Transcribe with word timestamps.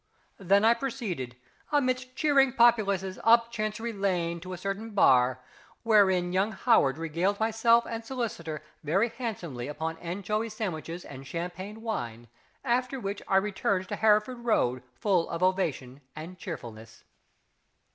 Then 0.39 0.65
I 0.65 0.73
proceeded, 0.73 1.35
amidst 1.71 2.15
cheering 2.15 2.53
populaces, 2.53 3.19
up 3.23 3.51
Chancery 3.51 3.93
Lane 3.93 4.39
to 4.39 4.51
a 4.51 4.57
certain 4.57 4.89
Bar, 4.95 5.41
wherein 5.83 6.33
young 6.33 6.53
HOWARD 6.53 6.97
regaled 6.97 7.39
myself 7.39 7.85
and 7.87 8.03
solicitor 8.03 8.63
very 8.83 9.09
handsomely 9.09 9.67
upon 9.67 9.99
anchovy 9.99 10.49
sandwiches 10.49 11.05
and 11.05 11.27
champagne 11.27 11.83
wine, 11.83 12.29
after 12.63 12.99
which 12.99 13.21
I 13.27 13.35
returned 13.37 13.87
to 13.89 13.95
Hereford 13.95 14.39
Road 14.39 14.81
full 14.95 15.29
of 15.29 15.43
ovation 15.43 16.01
and 16.15 16.35
cheerfulness. 16.35 17.03